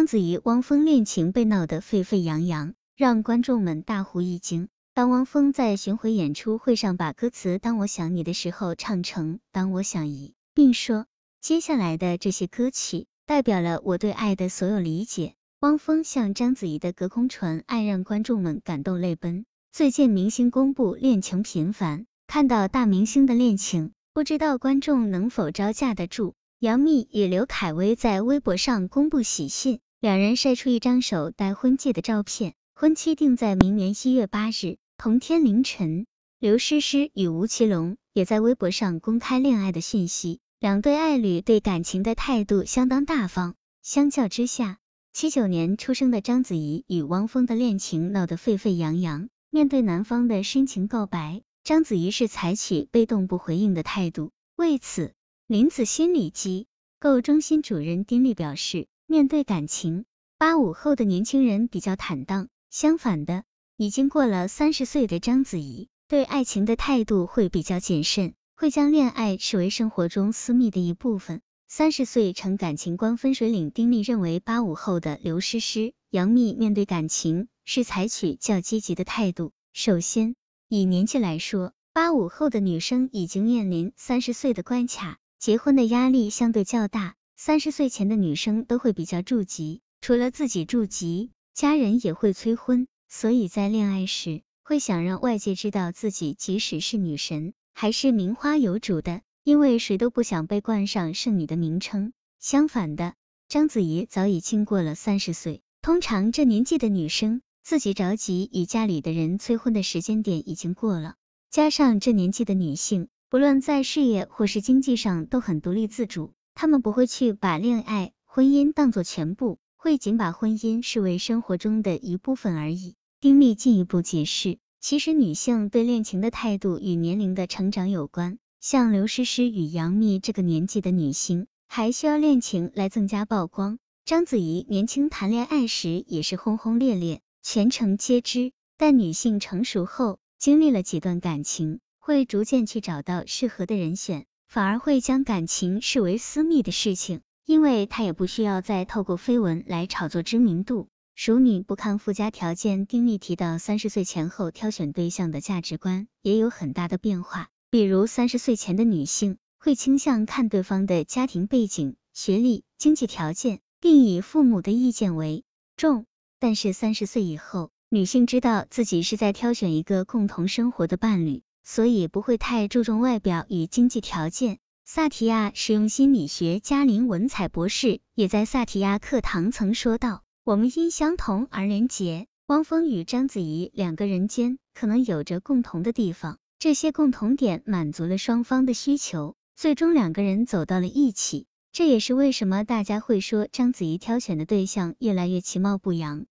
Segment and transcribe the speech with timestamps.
[0.00, 4.68] 章子怡、汪峰恋情被闹得沸沸扬扬，让观众们大呼一惊。
[4.94, 11.04] 当汪峰在巡回演出会上把歌词《当我想你》的时候唱成《当我想你》，并说
[11.42, 15.34] 接下来的这些歌曲代表了我对爱的所有理解。
[15.60, 19.44] 汪峰向章子怡的隔空传爱，让观众们感动泪奔。
[19.70, 26.32] 最近明星公布恋情频繁，看到大明星的恋情，不知道观众能否招架得住。
[26.58, 36.06] 杨幂与刘恺威在微博上公布喜讯，两人晒出一张手戴婚戒的照片，婚期定在明年一月八日同天凌晨。
[36.38, 43.56] 刘诗诗与吴奇隆也在微博上公开恋爱的讯息，两对爱侣对感情的态度相当大方。
[43.82, 44.78] 相较之下，
[45.12, 49.28] 七九年出生的章子怡与汪峰的恋情闹得沸沸扬扬。
[49.50, 54.30] 面对男方的深情告白，章子怡是采取被动不回应的态度。
[54.56, 55.12] 为此，
[55.46, 60.04] 林子心理机构中心主任丁力表示，面对感情，
[60.38, 63.42] 八五后的年轻人比较坦荡，相反的，
[63.76, 71.40] 已经过了三十岁的章子怡对爱情的态度会比较谨慎，会将恋爱视为生活中私密的一部分。
[71.66, 79.50] 三十岁成感情观分水岭，丁力认为八五后的刘诗诗、杨幂面对感情是采取较积极的态度。
[79.72, 80.36] 首先，
[80.68, 87.16] 以年纪来说，八五后的女生已经面临三十岁的关卡，结婚的压力相对较大。
[87.42, 99.22] 三十岁前的女生都会比较着急，除了自己着急，家人也会催婚，所以在恋爱时会想让外界知道自己即使是女神，还是名花有主的。
[99.42, 102.12] 因为谁都不想被冠上剩女的名称。
[102.40, 103.14] 相反的，
[103.48, 111.14] 章子怡早已经过了三十岁，通常这年纪的女生，自己着急与家里的人催婚的时间点已经过了。
[111.50, 122.94] 加上这年纪的女性，不论在事业或是经济上都很独立自主，他们不会去把恋爱、婚姻当做全部，会仅把婚姻视为生活中的一部分而已。
[123.20, 128.38] 丁力进一步解释，其实女性对恋情的态度与年龄的成长有关。
[128.60, 133.78] 像刘诗诗与杨幂这个年纪的女星，还需要恋情来增加曝光。
[134.04, 138.52] 章子怡年轻谈恋爱时也是轰轰烈烈，全程皆知。
[138.76, 150.88] 但女性成熟后，经历了几段感情，会逐渐去找到适合的人选，反而会将感情视为私密的事情，因为她也不需要再透过绯闻来炒作知名度。
[151.14, 157.48] 熟女不看附加条件，丁力提到，三十岁前后挑选对象的价值观也有很大的变化。
[157.70, 165.44] 比如三十岁前的女性会倾向看对方的家庭背景、学历、经济条件，并以父母的意见为
[165.76, 166.06] 重。
[166.40, 174.58] 但是三十岁以后，女性知道自己是在挑选一个共同生活的伴侣，所以不会太注重外表与经济条件。
[174.84, 186.38] 萨提亚实用心理学家林文采博士也在萨提亚课堂曾说道：“我们因相同而连结。”汪峰与章子怡两个人间可能有着共同的地方。
[186.58, 191.46] 这些共同点满足了双方的需求，最终两个人走到了一起。
[191.70, 196.26] 这也是为什么大家会说章子怡挑选的对象越来越其貌不扬。